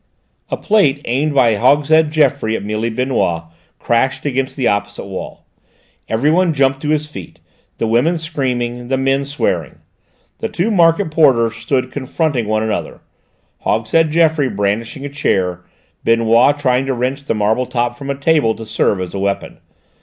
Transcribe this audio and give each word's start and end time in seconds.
A 0.49 0.57
plate 0.57 0.99
aimed 1.05 1.35
by 1.35 1.53
Hogshead 1.53 2.09
Geoffroy 2.09 2.55
at 2.55 2.63
Mealy 2.65 2.89
Benoît 2.89 3.51
crashed 3.77 4.25
against 4.25 4.55
the 4.55 4.67
opposite 4.67 5.05
wall. 5.05 5.45
Everyone 6.09 6.55
jumped 6.55 6.81
to 6.81 6.89
his 6.89 7.05
feet, 7.05 7.39
the 7.77 7.85
women 7.85 8.17
screaming, 8.17 8.87
the 8.87 8.97
men 8.97 9.25
swearing. 9.25 9.75
The 10.39 10.49
two 10.49 10.71
market 10.71 11.11
porters 11.11 11.57
stood 11.57 11.91
confronting 11.91 12.47
one 12.47 12.63
another, 12.63 13.01
Hogshead 13.59 14.09
Geoffroy 14.09 14.49
brandishing 14.49 15.05
a 15.05 15.09
chair, 15.09 15.61
Benoît 16.03 16.57
trying 16.57 16.87
to 16.87 16.95
wrench 16.95 17.25
the 17.25 17.35
marble 17.35 17.67
top 17.67 17.95
from 17.95 18.09
a 18.09 18.15
table 18.15 18.55
to 18.55 18.65
serve 18.65 18.99
as 18.99 19.13
a 19.13 19.19
weapon. 19.19 19.59